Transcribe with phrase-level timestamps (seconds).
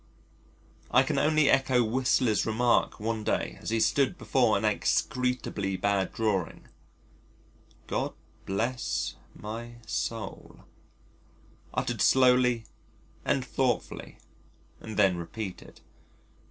[0.89, 6.11] I can only echo Whistler's remark one day as he stood before an execrably bad
[6.11, 6.67] drawing
[7.85, 8.13] "God
[8.47, 10.61] bless my soul"
[11.71, 12.65] uttered slowly
[13.23, 14.17] and thoughtfully
[14.79, 15.81] and then repeated.